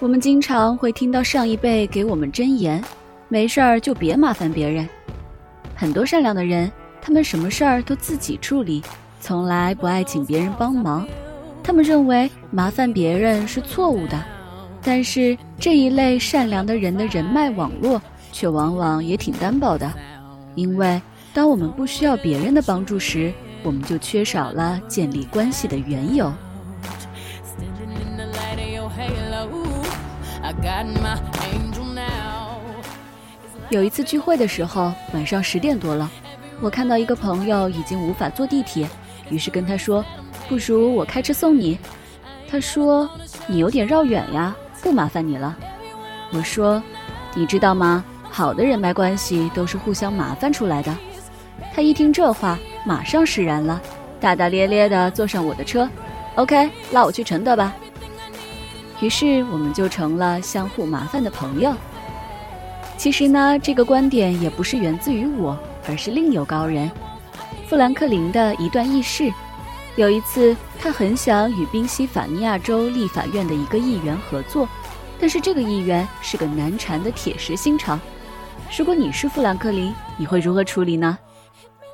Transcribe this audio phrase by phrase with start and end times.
[0.00, 2.82] 我们经常会听到上一辈给我们箴言：
[3.26, 4.88] 没事儿就别麻烦别人。
[5.74, 6.70] 很多善良的人，
[7.02, 8.80] 他们什么事儿都自己处理，
[9.20, 11.04] 从来不爱请别人帮忙。
[11.64, 14.24] 他们认为麻烦别人是错误的，
[14.82, 19.92] 但是这一类善良的人的人脉网络却往往也挺单薄的，
[20.54, 21.02] 因为
[21.34, 23.32] 当我们不需要别人的帮助时，
[23.64, 26.32] 我们就缺少了建立关系的缘由。
[33.70, 36.10] 有一次聚会的时候，晚上十点多了，
[36.60, 38.88] 我看到一个朋友已经无法坐地铁，
[39.30, 40.04] 于是跟他说
[40.48, 41.78] ：“不如我开车送你。”
[42.50, 43.08] 他说
[43.46, 45.56] ：“你有点绕远呀，不麻烦你了。”
[46.32, 46.82] 我说
[47.34, 48.02] ：“你知道吗？
[48.30, 50.94] 好的人脉关系都是互相麻烦出来的。”
[51.74, 53.80] 他一听这话，马上释然了，
[54.18, 55.88] 大大咧咧地坐上我的车
[56.36, 57.74] ，OK，拉我去承德吧。
[59.00, 61.74] 于是我们就成了相互麻烦的朋友。
[62.96, 66.90] 其实呢，这个观点也不是源自于我，而是另有高人——
[67.68, 69.32] 富兰克林的一段轶事。
[69.94, 74.68] 有一次，他很想与宾夕法尼亚州立法院的一个议员合作，
[75.18, 78.00] 但是这个议员是个难缠的铁石心肠。
[78.76, 81.16] 如果你是富兰克林，你会如何处理呢？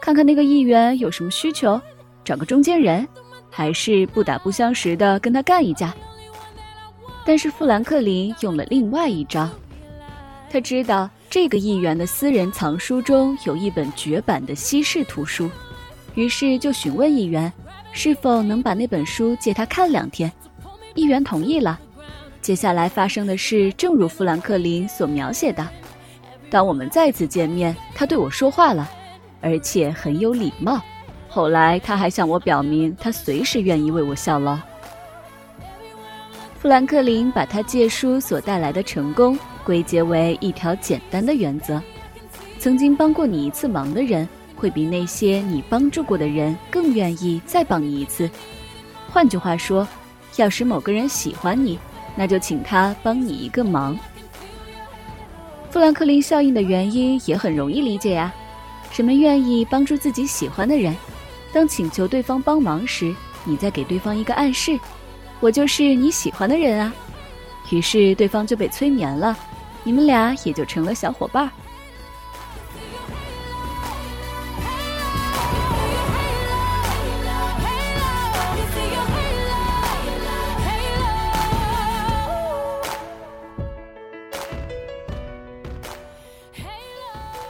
[0.00, 1.80] 看看那个议员有什么需求，
[2.24, 3.06] 找个中间人，
[3.50, 5.94] 还是不打不相识的跟他干一架？
[7.28, 9.46] 但是富兰克林用了另外一招，
[10.50, 15.50] 他知道这个议员的私人藏书中有一本绝版的稀世图书，
[16.14, 17.52] 于是就询问议员，
[17.92, 20.32] 是否能把那本书借他看两天。
[20.94, 21.78] 议员同意了。
[22.40, 25.68] 接下来发生的事正如富兰克林所描写的。
[26.48, 28.90] 当我们再次见面，他对我说话了，
[29.42, 30.80] 而且很有礼貌。
[31.28, 34.58] 后来他还向我表明，他随时愿意为我效劳。
[36.60, 41.80] 富兰克林把他借书所带来的成功归结为一条简单的原则：
[42.58, 48.28] 曾经帮过你一次忙的人，会比那些你帮助过的人更愿意再帮你一次。
[49.08, 49.86] 换句话说，
[50.34, 51.78] 要使某个人喜欢你，
[52.16, 53.96] 那就请他帮你一个忙。
[55.70, 58.34] 富兰克林效应的原因也很容易理解呀，
[58.96, 60.92] 人们愿意帮助自己喜欢的人。
[61.52, 63.14] 当请求对方帮忙时，
[63.44, 64.76] 你再给对方一个暗示。
[65.40, 66.92] 我就是你喜欢的人啊，
[67.70, 69.36] 于是对方就被催眠了，
[69.84, 71.50] 你们俩也就成了小伙伴。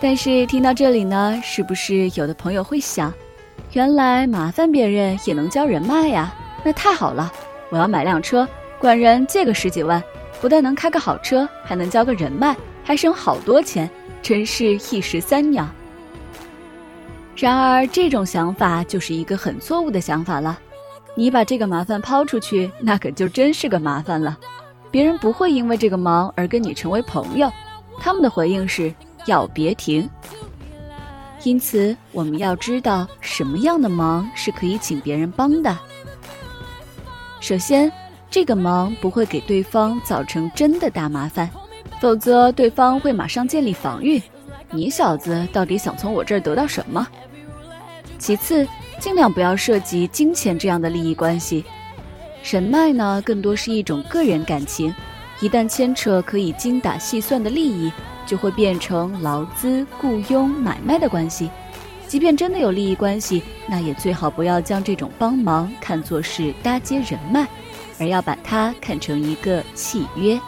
[0.00, 3.12] 但是听到这里呢，是不是有的朋友会想，
[3.72, 6.32] 原来麻烦别人也能交人脉呀？
[6.62, 7.32] 那太好了。
[7.70, 8.48] 我要买辆车，
[8.78, 10.02] 管人借个十几万，
[10.40, 13.88] 不但能开个好车，还能交个人脉，还省好多钱，
[14.22, 15.68] 真是一石三鸟。
[17.36, 20.58] 然而，这种想法就是一个很错误的想法了。
[21.14, 24.38] 你把这个麻烦抛出去，那可就真是个麻烦了。
[24.90, 27.52] 别人不会因为这个忙而跟你成为朋友，
[28.00, 28.92] 他们的回应是
[29.26, 30.08] 要别停。
[31.44, 35.76] 因此，我们要知道什么样的忙是可以请别人帮的。
[37.48, 37.90] 首先，
[38.30, 41.48] 这个忙不会给对方造成真的大麻烦，
[41.98, 44.20] 否则对方会马上建立防御。
[44.70, 47.08] 你小子到底想从我这儿得到什么？
[48.18, 48.68] 其次，
[49.00, 51.64] 尽量不要涉及金钱这样的利益关系。
[52.44, 54.94] 人脉呢，更多是一种个人感情，
[55.40, 57.90] 一旦牵扯可以精打细算的利益，
[58.26, 61.48] 就会变成劳资、雇佣、买卖的关系。
[62.08, 67.46] 即便真的有利益关系，那也最好不要将这种帮忙看作是搭接人脉，
[68.00, 70.40] 而要把它看成一个契约。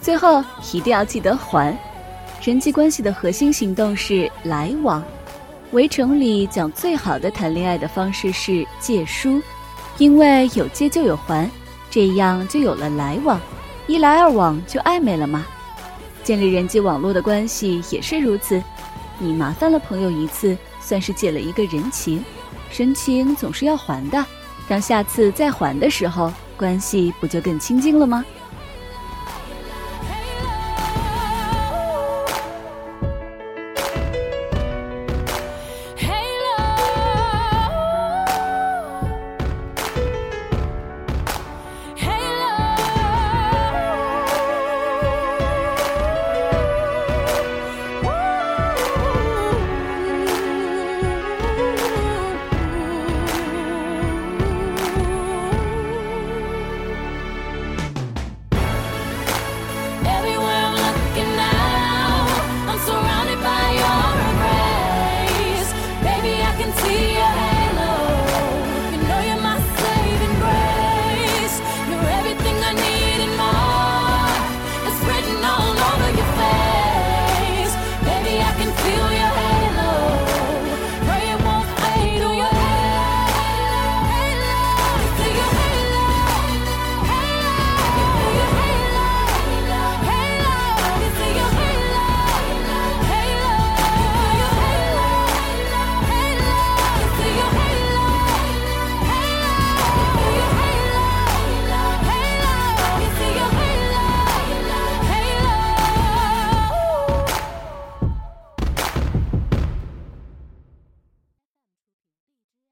[0.00, 0.42] 最后
[0.72, 1.76] 一定要记得还。
[2.44, 5.02] 人际关系的核心行动是来往。
[5.72, 9.42] 围城里讲最好的谈恋爱的方式是借书，
[9.98, 11.50] 因为有借就有还，
[11.90, 13.40] 这样就有了来往，
[13.88, 15.44] 一来二往就暧昧了嘛。
[16.22, 18.62] 建立人际网络的关系也是如此。
[19.18, 22.24] 你麻烦了朋友一次，算是借了一个人情，
[22.76, 24.24] 人情总是要还的。
[24.68, 28.24] 当下次再还的时候，关系不就更亲近了吗？